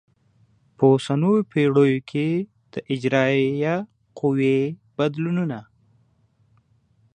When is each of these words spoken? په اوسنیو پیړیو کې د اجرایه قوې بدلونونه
په 0.75 0.83
اوسنیو 0.93 1.47
پیړیو 1.51 2.05
کې 2.09 2.27
د 2.73 2.75
اجرایه 2.93 3.75
قوې 4.19 4.59
بدلونونه 4.97 5.59